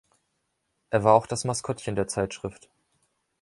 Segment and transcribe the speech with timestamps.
[0.89, 2.69] Er war auch das Maskottchen der Zeitschrift.